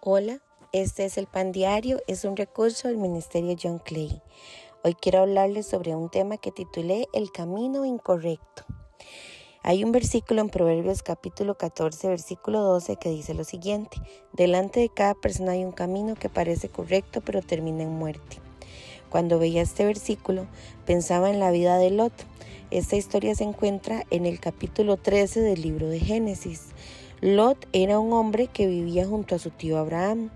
[0.00, 0.40] Hola,
[0.72, 4.22] este es el Pan Diario, es un recurso del Ministerio John Clay.
[4.84, 8.64] Hoy quiero hablarles sobre un tema que titulé El camino incorrecto.
[9.64, 13.96] Hay un versículo en Proverbios capítulo 14, versículo 12 que dice lo siguiente,
[14.32, 18.36] delante de cada persona hay un camino que parece correcto pero termina en muerte.
[19.10, 20.46] Cuando veía este versículo
[20.86, 22.12] pensaba en la vida de Lot.
[22.70, 26.68] Esta historia se encuentra en el capítulo 13 del libro de Génesis.
[27.20, 30.30] Lot era un hombre que vivía junto a su tío Abraham.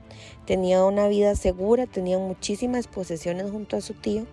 [0.46, 4.26] Tenía una vida segura, tenía muchísimas posesiones junto a su tío,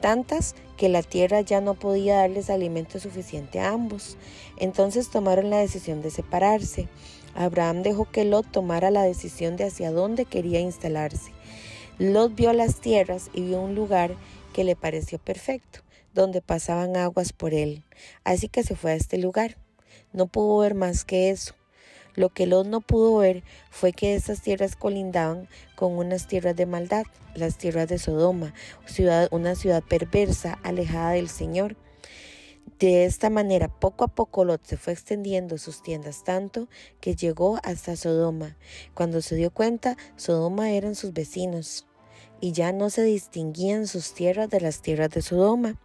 [0.00, 4.16] tantas que la tierra ya no podía darles alimento suficiente a ambos.
[4.56, 6.88] Entonces tomaron la decisión de separarse.
[7.34, 11.30] Abraham dejó que Lot tomara la decisión de hacia dónde quería instalarse.
[11.98, 14.14] Lot vio las tierras y vio un lugar
[14.54, 15.80] que le pareció perfecto,
[16.14, 17.84] donde pasaban aguas por él.
[18.24, 19.58] Así que se fue a este lugar.
[20.14, 21.54] No pudo ver más que eso.
[22.14, 26.66] Lo que Lot no pudo ver fue que esas tierras colindaban con unas tierras de
[26.66, 28.52] maldad, las tierras de Sodoma,
[29.30, 31.76] una ciudad perversa, alejada del Señor.
[32.78, 36.68] De esta manera, poco a poco Lot se fue extendiendo sus tiendas tanto
[37.00, 38.56] que llegó hasta Sodoma.
[38.94, 41.86] Cuando se dio cuenta, Sodoma eran sus vecinos
[42.40, 45.76] y ya no se distinguían sus tierras de las tierras de Sodoma.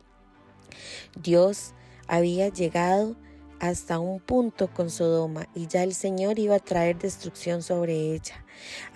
[1.21, 1.73] Dios
[2.07, 3.15] había llegado
[3.59, 8.43] hasta un punto con Sodoma y ya el Señor iba a traer destrucción sobre ella.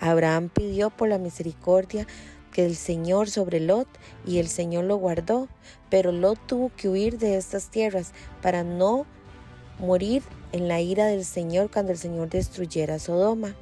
[0.00, 2.06] Abraham pidió por la misericordia
[2.52, 3.88] que el Señor sobre Lot
[4.26, 5.48] y el Señor lo guardó,
[5.90, 9.06] pero Lot tuvo que huir de estas tierras para no
[9.78, 13.56] morir en la ira del Señor cuando el Señor destruyera Sodoma.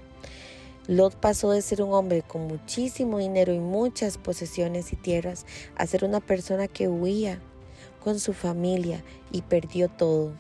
[0.89, 5.87] Lot pasó de ser un hombre con muchísimo dinero y muchas posesiones y tierras a
[5.87, 7.41] ser una persona que huía
[8.03, 10.33] con su familia y perdió todo.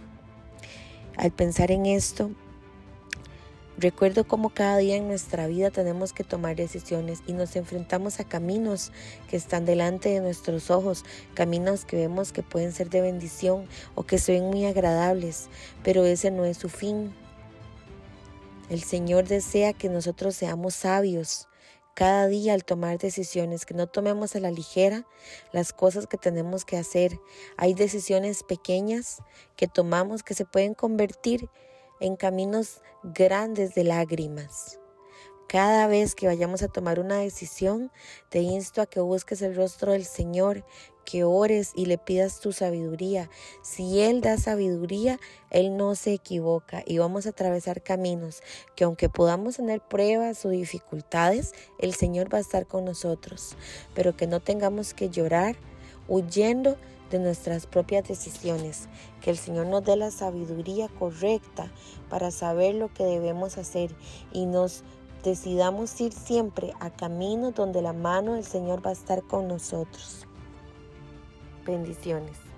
[1.20, 2.30] Al pensar en esto,
[3.76, 8.24] recuerdo cómo cada día en nuestra vida tenemos que tomar decisiones y nos enfrentamos a
[8.24, 8.90] caminos
[9.28, 11.04] que están delante de nuestros ojos,
[11.34, 15.50] caminos que vemos que pueden ser de bendición o que se ven muy agradables,
[15.84, 17.12] pero ese no es su fin.
[18.70, 21.49] El Señor desea que nosotros seamos sabios,
[21.94, 25.06] cada día al tomar decisiones, que no tomemos a la ligera
[25.52, 27.18] las cosas que tenemos que hacer.
[27.56, 29.18] Hay decisiones pequeñas
[29.56, 31.48] que tomamos que se pueden convertir
[32.00, 34.79] en caminos grandes de lágrimas.
[35.50, 37.90] Cada vez que vayamos a tomar una decisión,
[38.28, 40.64] te insto a que busques el rostro del Señor,
[41.04, 43.28] que ores y le pidas tu sabiduría.
[43.60, 45.18] Si Él da sabiduría,
[45.50, 48.44] Él no se equivoca y vamos a atravesar caminos
[48.76, 53.56] que aunque podamos tener pruebas o dificultades, el Señor va a estar con nosotros,
[53.92, 55.56] pero que no tengamos que llorar
[56.06, 56.76] huyendo
[57.10, 58.88] de nuestras propias decisiones,
[59.20, 61.72] que el Señor nos dé la sabiduría correcta
[62.08, 63.90] para saber lo que debemos hacer
[64.32, 64.84] y nos
[65.22, 70.26] decidamos ir siempre a caminos donde la mano del Señor va a estar con nosotros.
[71.66, 72.49] Bendiciones.